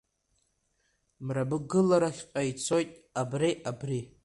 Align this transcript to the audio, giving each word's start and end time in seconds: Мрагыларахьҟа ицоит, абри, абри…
Мрагыларахьҟа 1.25 2.41
ицоит, 2.51 2.91
абри, 3.21 3.51
абри… 3.69 4.01